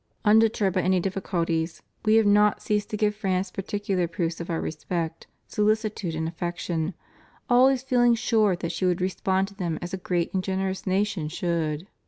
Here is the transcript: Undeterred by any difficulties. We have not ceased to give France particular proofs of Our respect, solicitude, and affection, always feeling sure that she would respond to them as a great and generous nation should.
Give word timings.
Undeterred 0.25 0.73
by 0.73 0.81
any 0.81 0.99
difficulties. 0.99 1.83
We 2.05 2.15
have 2.15 2.25
not 2.25 2.59
ceased 2.63 2.89
to 2.89 2.97
give 2.97 3.13
France 3.13 3.51
particular 3.51 4.07
proofs 4.07 4.41
of 4.41 4.49
Our 4.49 4.59
respect, 4.59 5.27
solicitude, 5.45 6.15
and 6.15 6.27
affection, 6.27 6.95
always 7.47 7.83
feeling 7.83 8.15
sure 8.15 8.55
that 8.55 8.71
she 8.71 8.85
would 8.87 8.99
respond 8.99 9.49
to 9.49 9.53
them 9.55 9.77
as 9.79 9.93
a 9.93 9.97
great 9.97 10.33
and 10.33 10.43
generous 10.43 10.87
nation 10.87 11.27
should. 11.27 11.85